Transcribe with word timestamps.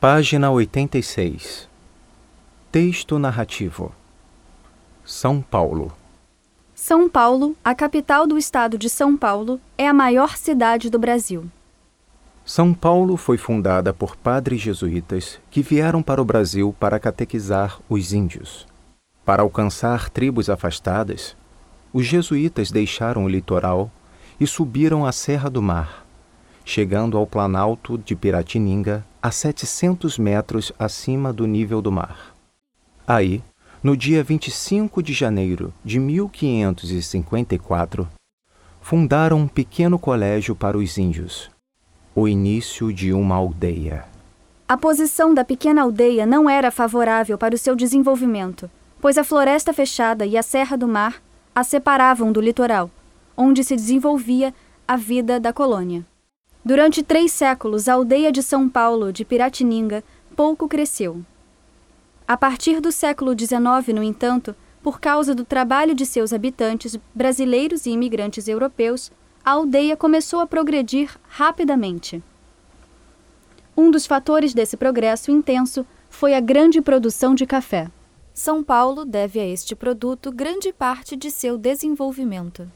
Página 0.00 0.48
86 0.48 1.68
Texto 2.70 3.18
narrativo 3.18 3.92
São 5.04 5.42
Paulo 5.42 5.92
São 6.72 7.08
Paulo, 7.08 7.56
a 7.64 7.74
capital 7.74 8.24
do 8.24 8.38
estado 8.38 8.78
de 8.78 8.88
São 8.88 9.16
Paulo, 9.16 9.60
é 9.76 9.88
a 9.88 9.92
maior 9.92 10.36
cidade 10.36 10.88
do 10.88 11.00
Brasil. 11.00 11.50
São 12.44 12.72
Paulo 12.72 13.16
foi 13.16 13.36
fundada 13.36 13.92
por 13.92 14.14
padres 14.14 14.60
jesuítas 14.60 15.40
que 15.50 15.62
vieram 15.62 16.00
para 16.00 16.22
o 16.22 16.24
Brasil 16.24 16.72
para 16.78 17.00
catequizar 17.00 17.80
os 17.88 18.12
índios. 18.12 18.68
Para 19.24 19.42
alcançar 19.42 20.10
tribos 20.10 20.48
afastadas, 20.48 21.36
os 21.92 22.06
jesuítas 22.06 22.70
deixaram 22.70 23.24
o 23.24 23.28
litoral 23.28 23.90
e 24.38 24.46
subiram 24.46 25.04
a 25.04 25.10
Serra 25.10 25.50
do 25.50 25.60
Mar, 25.60 26.06
chegando 26.64 27.18
ao 27.18 27.26
planalto 27.26 27.98
de 27.98 28.14
Piratininga 28.14 29.04
a 29.22 29.30
700 29.30 30.18
metros 30.18 30.72
acima 30.78 31.32
do 31.32 31.46
nível 31.46 31.82
do 31.82 31.90
mar. 31.90 32.34
Aí, 33.06 33.42
no 33.82 33.96
dia 33.96 34.22
25 34.22 35.02
de 35.02 35.12
janeiro 35.12 35.72
de 35.84 35.98
1554, 35.98 38.08
fundaram 38.80 39.38
um 39.38 39.48
pequeno 39.48 39.98
colégio 39.98 40.54
para 40.54 40.78
os 40.78 40.96
índios, 40.96 41.50
o 42.14 42.28
início 42.28 42.92
de 42.92 43.12
uma 43.12 43.34
aldeia. 43.34 44.04
A 44.68 44.76
posição 44.76 45.32
da 45.32 45.44
pequena 45.44 45.82
aldeia 45.82 46.26
não 46.26 46.48
era 46.48 46.70
favorável 46.70 47.38
para 47.38 47.54
o 47.54 47.58
seu 47.58 47.74
desenvolvimento, 47.74 48.70
pois 49.00 49.16
a 49.16 49.24
floresta 49.24 49.72
fechada 49.72 50.26
e 50.26 50.36
a 50.36 50.42
Serra 50.42 50.76
do 50.76 50.86
Mar 50.86 51.22
a 51.54 51.64
separavam 51.64 52.30
do 52.30 52.40
litoral, 52.40 52.90
onde 53.36 53.64
se 53.64 53.74
desenvolvia 53.74 54.54
a 54.86 54.96
vida 54.96 55.40
da 55.40 55.52
colônia. 55.52 56.04
Durante 56.68 57.02
três 57.02 57.32
séculos, 57.32 57.88
a 57.88 57.94
aldeia 57.94 58.30
de 58.30 58.42
São 58.42 58.68
Paulo, 58.68 59.10
de 59.10 59.24
Piratininga, 59.24 60.04
pouco 60.36 60.68
cresceu. 60.68 61.24
A 62.26 62.36
partir 62.36 62.78
do 62.78 62.92
século 62.92 63.32
XIX, 63.32 63.94
no 63.94 64.02
entanto, 64.02 64.54
por 64.82 65.00
causa 65.00 65.34
do 65.34 65.46
trabalho 65.46 65.94
de 65.94 66.04
seus 66.04 66.30
habitantes, 66.30 66.98
brasileiros 67.14 67.86
e 67.86 67.90
imigrantes 67.92 68.48
europeus, 68.48 69.10
a 69.42 69.52
aldeia 69.52 69.96
começou 69.96 70.40
a 70.40 70.46
progredir 70.46 71.18
rapidamente. 71.26 72.22
Um 73.74 73.90
dos 73.90 74.06
fatores 74.06 74.52
desse 74.52 74.76
progresso 74.76 75.30
intenso 75.30 75.86
foi 76.10 76.34
a 76.34 76.40
grande 76.40 76.82
produção 76.82 77.34
de 77.34 77.46
café. 77.46 77.90
São 78.34 78.62
Paulo 78.62 79.06
deve 79.06 79.40
a 79.40 79.46
este 79.46 79.74
produto 79.74 80.30
grande 80.30 80.70
parte 80.70 81.16
de 81.16 81.30
seu 81.30 81.56
desenvolvimento. 81.56 82.70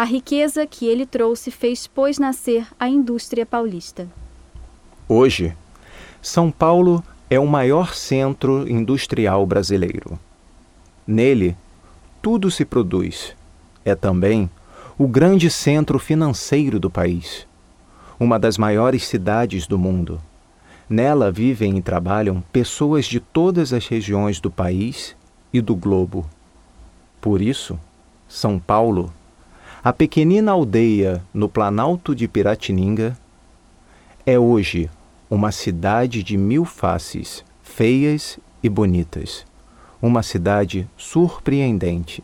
A 0.00 0.04
riqueza 0.04 0.66
que 0.66 0.86
ele 0.86 1.04
trouxe 1.04 1.50
fez, 1.50 1.86
pois, 1.86 2.18
nascer 2.18 2.66
a 2.80 2.88
indústria 2.88 3.44
paulista. 3.44 4.08
Hoje, 5.06 5.54
São 6.22 6.50
Paulo 6.50 7.04
é 7.28 7.38
o 7.38 7.46
maior 7.46 7.94
centro 7.94 8.66
industrial 8.66 9.44
brasileiro. 9.44 10.18
Nele, 11.06 11.54
tudo 12.22 12.50
se 12.50 12.64
produz. 12.64 13.36
É 13.84 13.94
também 13.94 14.48
o 14.96 15.06
grande 15.06 15.50
centro 15.50 15.98
financeiro 15.98 16.80
do 16.80 16.88
país, 16.88 17.46
uma 18.18 18.38
das 18.38 18.56
maiores 18.56 19.06
cidades 19.06 19.66
do 19.66 19.78
mundo. 19.78 20.18
Nela 20.88 21.30
vivem 21.30 21.76
e 21.76 21.82
trabalham 21.82 22.42
pessoas 22.50 23.04
de 23.04 23.20
todas 23.20 23.70
as 23.70 23.86
regiões 23.86 24.40
do 24.40 24.50
país 24.50 25.14
e 25.52 25.60
do 25.60 25.76
globo. 25.76 26.24
Por 27.20 27.42
isso, 27.42 27.78
São 28.26 28.58
Paulo 28.58 29.12
a 29.82 29.94
pequenina 29.94 30.52
aldeia 30.52 31.24
no 31.32 31.48
Planalto 31.48 32.14
de 32.14 32.28
Piratininga 32.28 33.16
é 34.26 34.38
hoje 34.38 34.90
uma 35.30 35.50
cidade 35.50 36.22
de 36.22 36.36
mil 36.36 36.66
faces, 36.66 37.42
feias 37.62 38.38
e 38.62 38.68
bonitas. 38.68 39.46
Uma 40.02 40.22
cidade 40.22 40.86
surpreendente 40.98 42.22